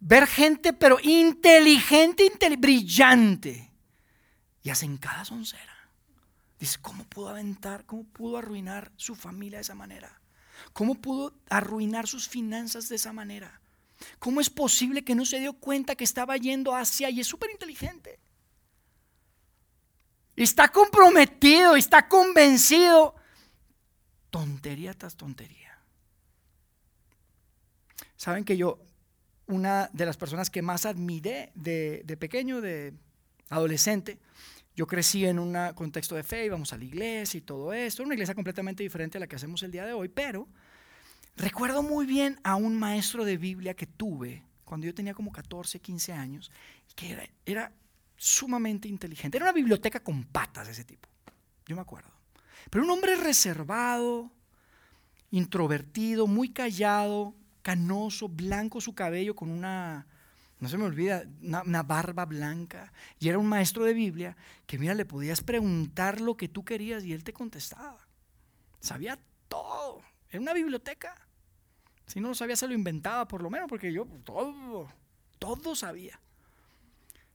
[0.00, 3.72] Ver gente pero inteligente, brillante
[4.62, 5.71] y hacen cada soncera.
[6.62, 10.20] Dice, ¿cómo pudo aventar, cómo pudo arruinar su familia de esa manera?
[10.72, 13.60] ¿Cómo pudo arruinar sus finanzas de esa manera?
[14.20, 17.50] ¿Cómo es posible que no se dio cuenta que estaba yendo hacia y es súper
[17.50, 18.20] inteligente?
[20.36, 23.16] Está comprometido, está convencido.
[24.30, 25.80] Tontería tras tontería.
[28.14, 28.78] Saben que yo,
[29.48, 32.94] una de las personas que más admiré de, de pequeño, de
[33.48, 34.20] adolescente,
[34.74, 38.14] yo crecí en un contexto de fe, íbamos a la iglesia y todo esto, una
[38.14, 40.48] iglesia completamente diferente a la que hacemos el día de hoy, pero
[41.36, 45.80] recuerdo muy bien a un maestro de Biblia que tuve cuando yo tenía como 14,
[45.80, 46.50] 15 años,
[46.94, 47.72] que era, era
[48.16, 49.36] sumamente inteligente.
[49.36, 51.08] Era una biblioteca con patas ese tipo,
[51.66, 52.08] yo me acuerdo.
[52.70, 54.30] Pero un hombre reservado,
[55.30, 60.06] introvertido, muy callado, canoso, blanco su cabello con una
[60.62, 62.92] no se me olvida, una, barba blanca.
[63.18, 67.02] Y era un maestro de Biblia que, mira, le podías preguntar lo que tú querías
[67.02, 68.06] y él te contestaba.
[68.78, 70.02] Sabía todo.
[70.30, 71.16] Era una biblioteca.
[72.06, 74.88] Si no lo sabía, se lo inventaba por lo menos, porque yo todo,
[75.40, 76.20] todo sabía.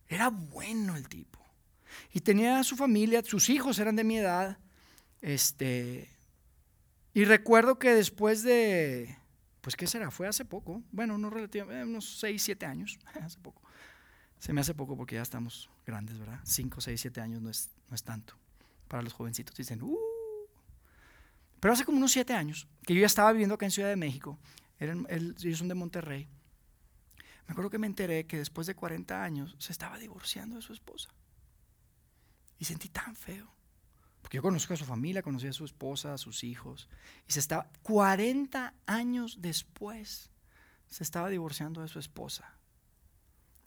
[0.07, 1.39] Era bueno el tipo.
[2.13, 4.57] Y tenía su familia, sus hijos eran de mi edad.
[5.19, 6.09] Este,
[7.13, 9.17] y recuerdo que después de,
[9.67, 10.11] pues ¿qué será?
[10.11, 13.61] Fue hace poco, bueno, no relativamente, eh, unos 6, 7 años, hace poco.
[14.39, 16.39] Se me hace poco porque ya estamos grandes, ¿verdad?
[16.45, 18.35] 5, 6, 7 años no es, no es tanto.
[18.87, 19.97] Para los jovencitos dicen, uh.
[21.59, 23.97] Pero hace como unos 7 años, que yo ya estaba viviendo acá en Ciudad de
[23.97, 24.39] México,
[24.79, 26.29] eran, ellos son de Monterrey,
[27.45, 30.71] me acuerdo que me enteré que después de 40 años se estaba divorciando de su
[30.71, 31.09] esposa.
[32.57, 33.53] Y sentí tan feo.
[34.27, 36.89] Porque yo conozco a su familia, conocí a su esposa, a sus hijos.
[37.29, 40.31] Y se estaba, 40 años después,
[40.85, 42.53] se estaba divorciando de su esposa.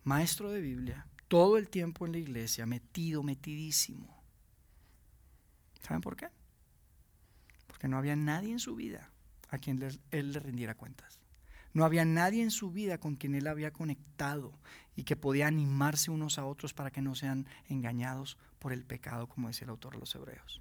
[0.04, 4.22] Maestro de Biblia, todo el tiempo en la iglesia, metido, metidísimo.
[5.80, 6.28] ¿Saben por qué?
[7.66, 9.10] Porque no había nadie en su vida
[9.48, 11.20] a quien él le rindiera cuentas.
[11.72, 14.52] No había nadie en su vida con quien él había conectado
[14.96, 19.26] y que podía animarse unos a otros para que no sean engañados por el pecado,
[19.28, 20.60] como decía el autor de los Hebreos.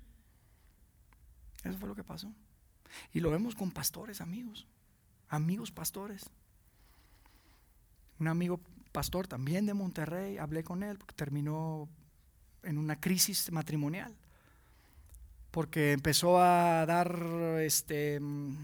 [1.63, 2.31] Eso fue lo que pasó.
[3.13, 4.67] Y lo vemos con pastores, amigos.
[5.27, 6.29] Amigos pastores.
[8.19, 8.59] Un amigo
[8.91, 11.87] pastor también de Monterrey, hablé con él porque terminó
[12.63, 14.15] en una crisis matrimonial.
[15.51, 17.11] Porque empezó a dar,
[17.61, 18.19] este,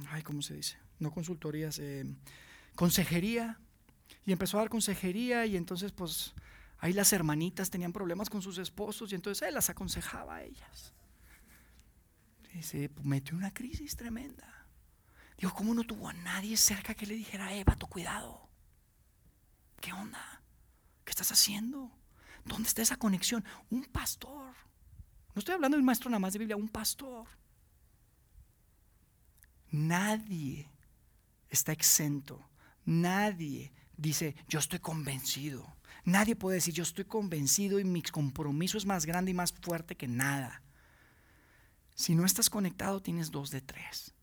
[0.09, 0.77] ay, ¿cómo se dice?
[0.99, 2.05] no consultorías, eh,
[2.75, 3.59] consejería.
[4.25, 6.33] Y empezó a dar consejería y entonces pues
[6.79, 10.93] ahí las hermanitas tenían problemas con sus esposos y entonces él las aconsejaba a ellas.
[12.53, 14.67] Y se metió una crisis tremenda.
[15.37, 18.47] Digo, ¿cómo no tuvo a nadie cerca que le dijera, Eva, tu cuidado?
[19.81, 20.41] ¿Qué onda?
[21.03, 21.91] ¿Qué estás haciendo?
[22.45, 23.43] ¿Dónde está esa conexión?
[23.69, 24.53] Un pastor.
[25.33, 27.27] No estoy hablando de un maestro nada más de Biblia, un pastor.
[29.71, 30.69] Nadie
[31.49, 32.47] está exento.
[32.85, 35.75] Nadie dice, yo estoy convencido.
[36.03, 39.95] Nadie puede decir, yo estoy convencido y mi compromiso es más grande y más fuerte
[39.95, 40.61] que nada.
[41.95, 44.13] Si no estás conectado, tienes dos de tres.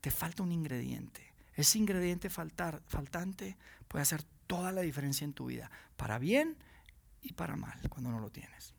[0.00, 1.32] Te falta un ingrediente.
[1.54, 3.56] Ese ingrediente faltar, faltante
[3.88, 6.56] puede hacer toda la diferencia en tu vida, para bien
[7.22, 8.74] y para mal, cuando no lo tienes.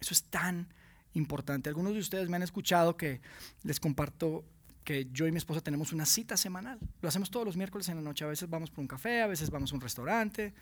[0.00, 0.72] Eso es tan
[1.14, 1.68] importante.
[1.68, 3.20] Algunos de ustedes me han escuchado que
[3.64, 4.44] les comparto
[4.84, 6.78] que yo y mi esposa tenemos una cita semanal.
[7.00, 8.24] Lo hacemos todos los miércoles en la noche.
[8.24, 10.54] A veces vamos por un café, a veces vamos a un restaurante,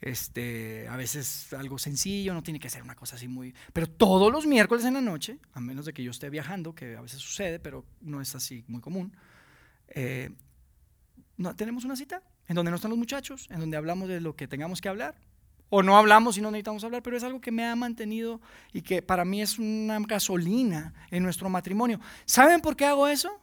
[0.00, 3.54] este, a veces algo sencillo, no tiene que ser una cosa así muy...
[3.72, 6.96] Pero todos los miércoles en la noche, a menos de que yo esté viajando, que
[6.96, 9.16] a veces sucede, pero no es así muy común,
[9.88, 10.30] eh,
[11.36, 14.36] no, tenemos una cita en donde no están los muchachos, en donde hablamos de lo
[14.36, 15.14] que tengamos que hablar.
[15.68, 18.40] O no hablamos y no necesitamos hablar, pero es algo que me ha mantenido
[18.72, 22.00] y que para mí es una gasolina en nuestro matrimonio.
[22.24, 23.40] ¿Saben por qué hago eso?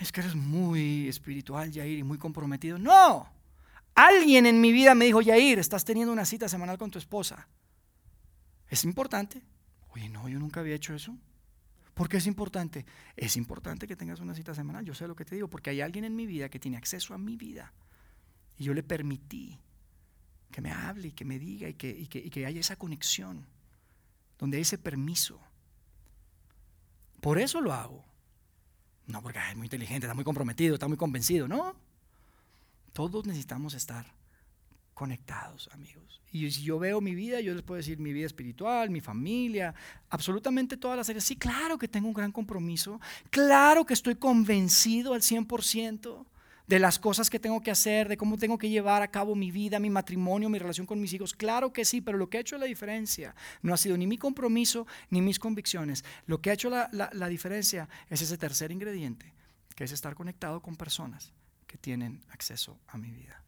[0.00, 2.78] Es que eres muy espiritual, Yair, y muy comprometido.
[2.78, 3.28] No,
[3.94, 7.46] alguien en mi vida me dijo, Yair, estás teniendo una cita semanal con tu esposa.
[8.68, 9.42] ¿Es importante?
[9.90, 11.14] Oye, no, yo nunca había hecho eso.
[11.92, 12.86] ¿Por qué es importante?
[13.14, 14.86] Es importante que tengas una cita semanal.
[14.86, 17.12] Yo sé lo que te digo, porque hay alguien en mi vida que tiene acceso
[17.12, 17.74] a mi vida
[18.56, 19.58] Y yo le permití
[20.50, 23.44] que me hable y que me diga y que, y que haya esa conexión,
[24.38, 25.38] donde hay ese permiso.
[27.20, 28.09] Por eso lo hago.
[29.10, 31.74] No porque es muy inteligente, está muy comprometido, está muy convencido, no.
[32.92, 34.06] Todos necesitamos estar
[34.94, 36.20] conectados, amigos.
[36.32, 39.74] Y si yo veo mi vida, yo les puedo decir mi vida espiritual, mi familia,
[40.10, 41.24] absolutamente todas las áreas.
[41.24, 46.26] Sí, claro que tengo un gran compromiso, claro que estoy convencido al 100%
[46.70, 49.50] de las cosas que tengo que hacer, de cómo tengo que llevar a cabo mi
[49.50, 51.34] vida, mi matrimonio, mi relación con mis hijos.
[51.34, 54.16] Claro que sí, pero lo que ha hecho la diferencia no ha sido ni mi
[54.16, 56.04] compromiso ni mis convicciones.
[56.26, 59.34] Lo que ha hecho la, la diferencia es ese tercer ingrediente,
[59.74, 61.32] que es estar conectado con personas
[61.66, 63.42] que tienen acceso a mi vida.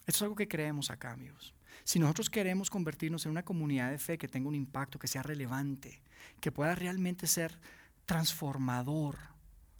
[0.00, 1.54] Esto es algo que creemos acá, amigos.
[1.82, 5.22] Si nosotros queremos convertirnos en una comunidad de fe que tenga un impacto, que sea
[5.22, 6.02] relevante,
[6.42, 7.58] que pueda realmente ser
[8.04, 9.31] transformador,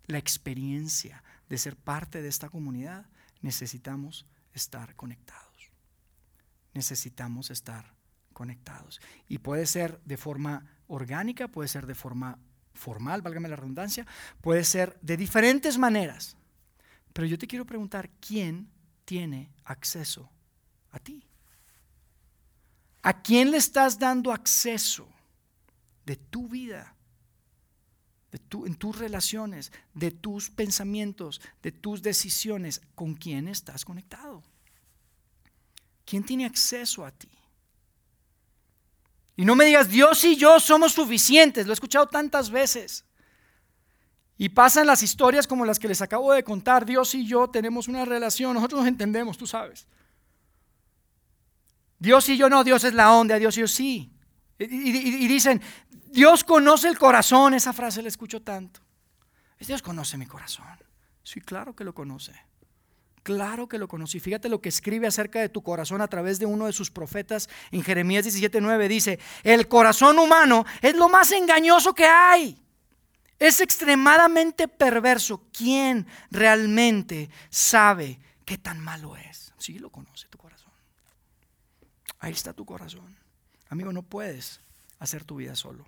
[0.07, 3.07] la experiencia de ser parte de esta comunidad,
[3.41, 5.71] necesitamos estar conectados.
[6.75, 7.95] Necesitamos estar
[8.33, 9.01] conectados.
[9.29, 12.39] Y puede ser de forma orgánica, puede ser de forma
[12.75, 14.07] formal, válgame la redundancia,
[14.41, 16.37] puede ser de diferentes maneras.
[17.13, 18.71] Pero yo te quiero preguntar, ¿quién
[19.05, 20.31] tiene acceso
[20.91, 21.27] a ti?
[23.03, 25.09] ¿A quién le estás dando acceso
[26.07, 26.95] de tu vida?
[28.33, 34.43] En tus relaciones, de tus pensamientos, de tus decisiones, con quién estás conectado.
[36.05, 37.29] ¿Quién tiene acceso a ti?
[39.37, 43.05] Y no me digas, Dios y yo somos suficientes, lo he escuchado tantas veces.
[44.39, 47.87] Y pasan las historias como las que les acabo de contar, Dios y yo tenemos
[47.87, 49.87] una relación, nosotros nos entendemos, tú sabes.
[51.99, 54.11] Dios y yo no, Dios es la onda, Dios y yo sí.
[54.59, 55.61] y dicen,
[56.13, 58.81] Dios conoce el corazón, esa frase la escucho tanto.
[59.67, 60.67] Dios conoce mi corazón.
[61.23, 62.33] Sí, claro que lo conoce.
[63.23, 64.19] Claro que lo conoce.
[64.19, 66.91] Y fíjate lo que escribe acerca de tu corazón a través de uno de sus
[66.91, 68.89] profetas en Jeremías 17:9.
[68.89, 72.61] Dice, el corazón humano es lo más engañoso que hay.
[73.39, 75.47] Es extremadamente perverso.
[75.53, 79.55] ¿Quién realmente sabe qué tan malo es?
[79.57, 80.73] Sí, lo conoce tu corazón.
[82.19, 83.17] Ahí está tu corazón.
[83.69, 84.61] Amigo, no puedes
[84.99, 85.87] hacer tu vida solo.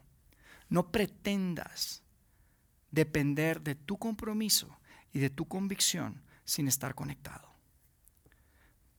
[0.74, 2.02] No pretendas
[2.90, 4.76] depender de tu compromiso
[5.12, 7.48] y de tu convicción sin estar conectado.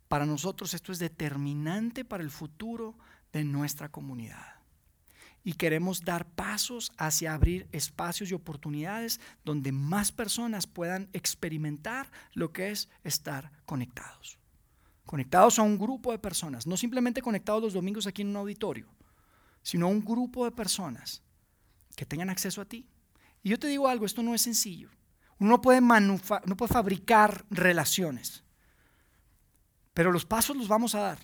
[0.08, 2.96] Para nosotros esto es determinante para el futuro
[3.34, 4.62] de nuestra comunidad.
[5.44, 12.54] Y queremos dar pasos hacia abrir espacios y oportunidades donde más personas puedan experimentar lo
[12.54, 14.40] que es estar conectados.
[15.06, 18.88] Conectados a un grupo de personas, no simplemente conectados los domingos aquí en un auditorio,
[19.62, 21.25] sino a un grupo de personas
[21.96, 22.88] que tengan acceso a ti.
[23.44, 24.90] Y yo te digo algo, esto no es sencillo.
[25.40, 28.44] Uno no puede, no puede fabricar relaciones,
[29.94, 31.20] pero los pasos los vamos a dar.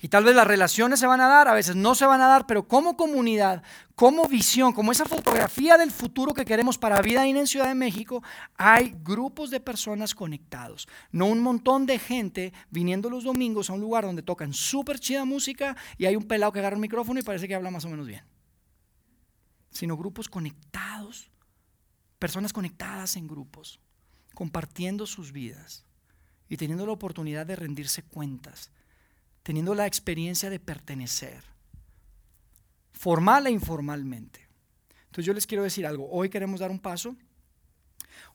[0.00, 2.26] Y tal vez las relaciones se van a dar, a veces no se van a
[2.26, 3.62] dar, pero como comunidad,
[3.94, 8.22] como visión, como esa fotografía del futuro que queremos para vida en Ciudad de México,
[8.56, 10.86] hay grupos de personas conectados.
[11.12, 15.24] No un montón de gente viniendo los domingos a un lugar donde tocan súper chida
[15.24, 17.88] música y hay un pelado que agarra el micrófono y parece que habla más o
[17.88, 18.35] menos bien
[19.76, 21.30] sino grupos conectados,
[22.18, 23.78] personas conectadas en grupos,
[24.34, 25.84] compartiendo sus vidas
[26.48, 28.70] y teniendo la oportunidad de rendirse cuentas,
[29.42, 31.44] teniendo la experiencia de pertenecer,
[32.92, 34.48] formal e informalmente.
[35.06, 37.16] Entonces yo les quiero decir algo, hoy queremos dar un paso,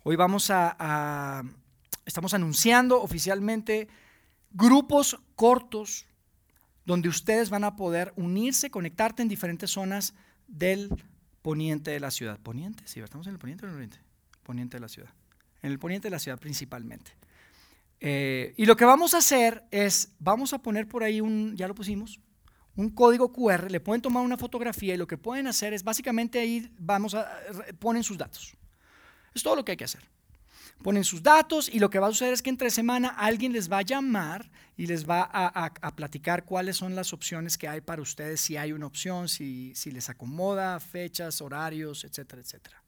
[0.03, 1.43] hoy vamos a,
[2.05, 3.87] estamos anunciando oficialmente
[4.51, 6.05] grupos cortos
[6.85, 10.13] donde ustedes van a poder unirse, conectarte en diferentes zonas
[10.47, 10.89] del
[11.41, 12.39] poniente de la ciudad.
[12.39, 12.83] ¿Poniente?
[12.87, 13.99] Sí, ¿estamos en el poniente o en el oriente?
[14.43, 15.09] Poniente de la ciudad.
[15.61, 17.11] En el poniente de la ciudad principalmente.
[17.99, 21.67] Eh, y lo que vamos a hacer es, vamos a poner por ahí un, ya
[21.67, 22.19] lo pusimos,
[22.75, 26.39] un código QR, le pueden tomar una fotografía y lo que pueden hacer es básicamente
[26.39, 27.29] ahí vamos a,
[27.77, 28.55] ponen sus datos.
[29.35, 30.01] Es todo lo que hay que hacer
[30.81, 33.71] ponen sus datos y lo que va a suceder es que entre semana alguien les
[33.71, 38.01] va a llamar y les va a, platicar cuáles son las opciones que hay para
[38.01, 42.81] ustedes, si hay una opción, si, si les acomoda, fechas, horarios, etcétera, etcétera.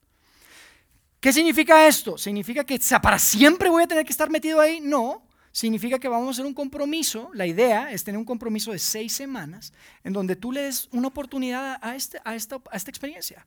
[1.19, 2.17] ¿Qué significa esto?
[2.17, 4.81] ¿Significa que para siempre voy a tener que estar metido ahí?
[4.81, 5.25] No.
[5.53, 7.29] Significa que vamos a hacer un compromiso.
[7.33, 9.71] La idea es tener un compromiso de seis semanas
[10.03, 13.45] en donde tú le des una oportunidad a, este, a, esta, a esta experiencia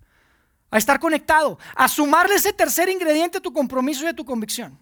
[0.77, 4.79] a estar conectado, a sumarle ese tercer ingrediente a tu compromiso y a tu convicción.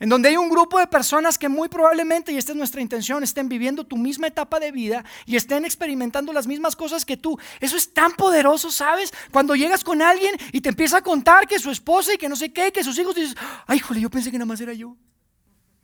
[0.00, 3.24] En donde hay un grupo de personas que muy probablemente, y esta es nuestra intención,
[3.24, 7.36] estén viviendo tu misma etapa de vida y estén experimentando las mismas cosas que tú.
[7.58, 9.12] Eso es tan poderoso, ¿sabes?
[9.32, 12.36] Cuando llegas con alguien y te empieza a contar que su esposa y que no
[12.36, 13.36] sé qué, que sus hijos, dices,
[13.66, 14.96] ay, jole, yo pensé que nada más era yo.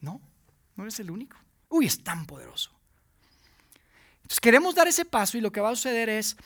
[0.01, 0.21] No.
[0.77, 1.37] No eres el único.
[1.69, 2.71] Uy, es tan poderoso.
[4.17, 6.37] Entonces queremos dar ese paso y lo que va a suceder es,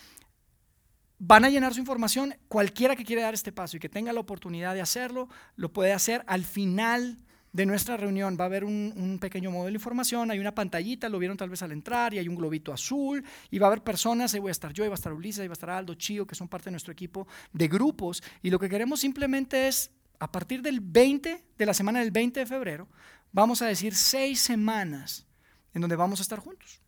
[1.19, 4.21] van a llenar su información, cualquiera que quiera dar este paso y que tenga la
[4.21, 7.19] oportunidad de hacerlo, lo puede hacer al final
[7.53, 8.37] de nuestra reunión.
[8.39, 11.63] Va a haber un, pequeño modelo de información, hay una pantallita, lo vieron tal vez
[11.63, 14.53] al entrar, y hay un globito azul, y va a haber personas, ahí voy a
[14.53, 16.49] estar yo, ahí va a estar Ulises, ahí va a estar Aldo, Chío, que son
[16.49, 19.91] parte de nuestro equipo de grupos, y lo que queremos simplemente es,
[20.21, 22.89] a partir del 20, de la semana del 20 de febrero,
[23.33, 25.27] vamos a decir seis semanas
[25.75, 26.81] en donde vamos a estar juntos.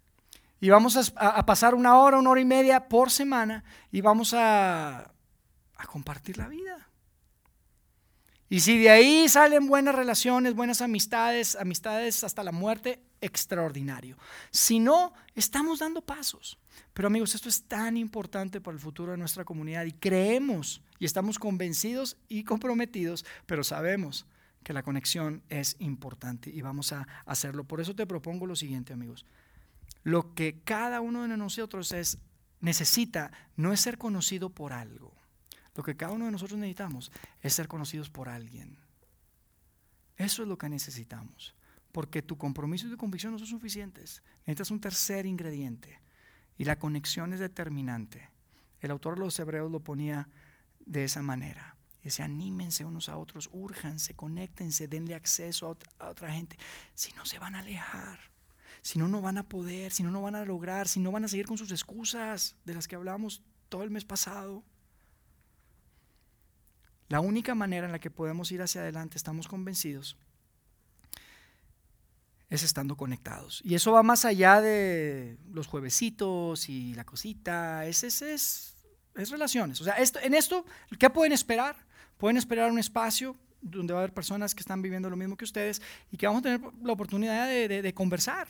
[0.61, 5.13] Y vamos a, pasar una hora, una hora y media por semana y vamos a,
[5.75, 6.89] a compartir la vida.
[8.49, 14.19] Y si de ahí salen buenas relaciones, buenas amistades, amistades hasta la muerte, extraordinario.
[14.51, 16.59] Si no, estamos dando pasos.
[16.93, 21.05] Pero amigos, esto es tan importante para el futuro de nuestra comunidad y creemos y
[21.05, 24.27] estamos convencidos y comprometidos, pero sabemos
[24.63, 27.65] que la conexión es importante y vamos a hacerlo.
[27.65, 29.25] Por eso te propongo lo siguiente, amigos.
[30.03, 32.19] Lo que cada uno de nosotros es,
[32.61, 35.15] necesita no es ser conocido por algo.
[35.75, 38.79] Lo que cada uno de nosotros necesitamos es ser conocidos por alguien.
[40.17, 41.55] Eso es lo que necesitamos.
[41.93, 44.23] Porque tu compromiso y tu convicción no son suficientes.
[44.47, 46.01] Necesitas un tercer ingrediente.
[46.59, 48.29] Y la conexión es determinante.
[48.81, 50.29] El autor de los Hebreos lo ponía
[50.85, 51.77] de esa manera.
[52.03, 56.59] Dice, anímense unos a otros, urjanse, conéctense, denle acceso a otra, gente.
[56.95, 58.19] Si no, se van a alejar.
[58.83, 61.25] Si no, no van a poder, si no, no van a lograr, si no van
[61.25, 64.63] a seguir con sus excusas de las que hablamos todo el mes pasado.
[67.09, 70.17] La única manera en la que podemos ir hacia adelante, estamos convencidos,
[72.49, 73.61] es estando conectados.
[73.65, 78.23] Y eso va más allá de los juevesitos y la cosita, es, es,
[79.15, 79.81] es relaciones.
[79.81, 80.65] O sea, esto, en esto,
[80.99, 81.77] ¿qué pueden esperar?
[82.17, 85.45] Pueden esperar un espacio donde va a haber personas que están viviendo lo mismo que
[85.45, 88.49] ustedes y que vamos a tener la oportunidad de, conversar.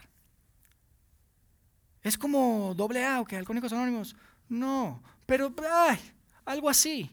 [2.02, 4.16] Es como doble A o que Alcohólicos Anónimos.
[4.48, 5.98] No, pero ay,
[6.44, 7.10] algo así.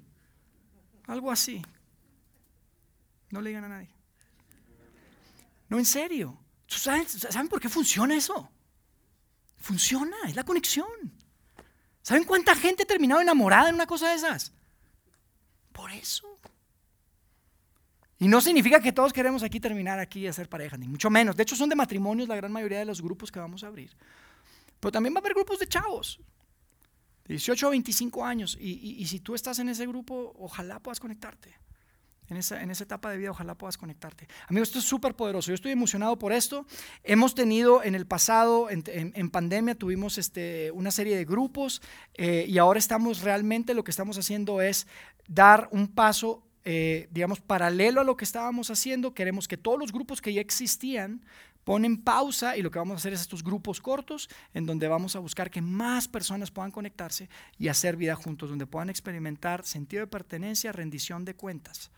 [1.08, 1.62] Algo así.
[3.30, 3.90] No le digan a nadie.
[5.70, 6.38] No, en serio.
[6.68, 8.50] ¿Saben por qué funciona eso?
[9.58, 10.88] Funciona, es la conexión.
[12.02, 14.54] ¿Saben cuánta gente ha terminado enamorada en una cosa de esas?
[15.72, 16.40] Por eso.
[18.20, 21.36] Y no significa que todos queremos aquí terminar aquí y hacer pareja, ni mucho menos.
[21.36, 23.96] De hecho, son de matrimonios la gran mayoría de los grupos que vamos a abrir.
[24.80, 26.20] Pero también va a haber grupos de chavos,
[27.26, 28.58] de 18 a 25 años.
[28.60, 31.56] Y, si tú estás en ese grupo, ojalá puedas conectarte.
[32.30, 34.28] En esa, en esa, etapa de vida, ojalá puedas conectarte.
[34.50, 35.48] Amigos, esto es súper poderoso.
[35.48, 36.66] Yo estoy emocionado por esto.
[37.04, 41.82] Hemos tenido en el pasado, en, pandemia, tuvimos este, una serie de grupos
[42.16, 44.88] eh, y ahora estamos realmente, lo que estamos haciendo es
[45.30, 49.14] dar un paso, eh, digamos, paralelo a lo que estábamos haciendo.
[49.14, 51.22] Queremos que todos los grupos que ya existían
[51.68, 55.18] ponen pausa y lo que vamos a hacer es estos grupos cortos en donde vamos
[55.18, 57.28] a buscar que más personas puedan conectarse
[57.60, 61.92] y hacer vida juntos, donde puedan experimentar sentido de pertenencia, rendición de cuentas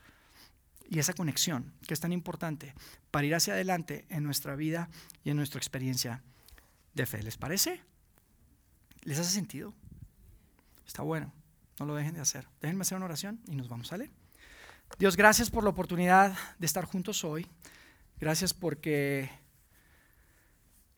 [0.90, 2.74] y esa conexión que es tan importante
[3.12, 4.90] para ir hacia adelante en nuestra vida
[5.24, 6.24] y en nuestra experiencia
[6.96, 7.22] de fe.
[7.22, 7.80] ¿Les parece?
[9.04, 9.76] ¿Les hace sentido?
[10.88, 11.32] Está bueno.
[11.80, 12.48] No lo dejen de hacer.
[12.60, 14.10] Déjenme hacer una oración y nos vamos leer.
[14.98, 17.46] Dios, gracias por la oportunidad de estar juntos hoy.
[18.20, 19.30] Gracias porque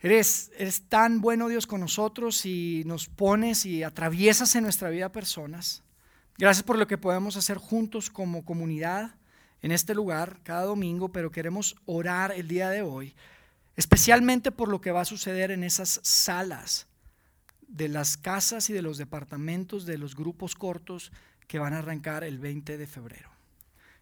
[0.02, 5.12] eres, eres tan bueno, Dios, con nosotros y nos pones y atraviesas en nuestra vida
[5.12, 5.84] personas.
[6.38, 9.16] Gracias por lo que podemos hacer juntos como comunidad
[9.62, 13.16] en este lugar cada domingo, pero queremos orar el día de hoy,
[13.76, 16.88] especialmente por lo que va a suceder en esas salas
[17.68, 21.12] de las casas y de los departamentos de los grupos cortos
[21.48, 23.30] que van a arrancar el 20 de febrero.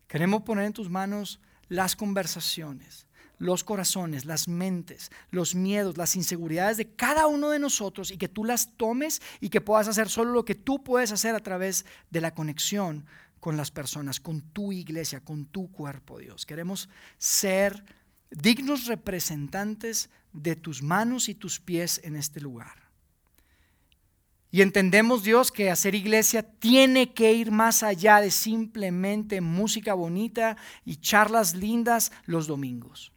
[0.08, 3.06] Queremos poner en tus manos las conversaciones,
[3.40, 8.28] los corazones, las mentes, los miedos, las inseguridades de cada uno de nosotros y que
[8.28, 11.86] tú las tomes y que puedas hacer solo lo que tú puedes hacer a través
[12.12, 13.06] de la conexión
[13.40, 16.46] con las personas, con tu iglesia, con tu cuerpo, Dios.
[16.46, 17.84] Queremos ser
[18.30, 22.90] dignos representantes de tus manos y tus pies en este lugar.
[24.52, 30.58] Y entendemos, Dios, que hacer iglesia tiene que ir más allá de simplemente música bonita
[30.86, 33.14] y charlas lindas los domingos.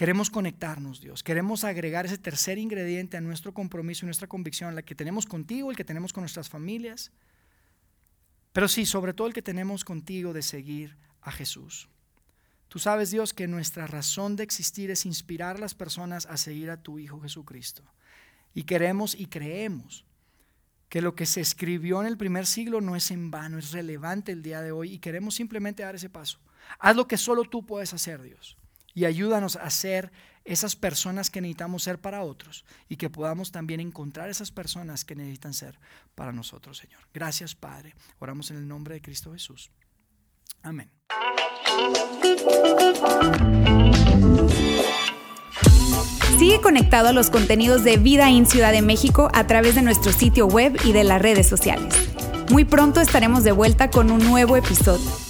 [0.00, 1.22] Queremos conectarnos, Dios.
[1.22, 5.70] Queremos agregar ese tercer ingrediente a nuestro compromiso y nuestra convicción, la que tenemos contigo,
[5.70, 7.12] el que tenemos con nuestras familias.
[8.54, 11.90] Pero sí, sobre todo el que tenemos contigo de seguir a Jesús.
[12.68, 16.70] Tú sabes, Dios, que nuestra razón de existir es inspirar a las personas a seguir
[16.70, 17.82] a tu Hijo Jesucristo.
[18.54, 20.06] Y queremos y creemos
[20.88, 24.32] que lo que se escribió en el primer siglo no es en vano, es relevante
[24.32, 26.38] el día de hoy y queremos simplemente dar ese paso.
[26.78, 28.56] Haz lo que solo tú puedes hacer, Dios.
[29.00, 30.12] Y ayúdanos a ser
[30.44, 35.14] esas personas que necesitamos ser para otros y que podamos también encontrar esas personas que
[35.14, 35.80] necesitan ser
[36.14, 37.00] para nosotros, Señor.
[37.14, 37.94] Gracias, Padre.
[38.18, 39.70] Oramos en el nombre de Cristo Jesús.
[40.62, 40.90] Amén.
[46.38, 50.12] Sigue conectado a los contenidos de Vida en Ciudad de México a través de nuestro
[50.12, 51.94] sitio web y de las redes sociales.
[52.50, 55.29] Muy pronto estaremos de vuelta con un nuevo episodio.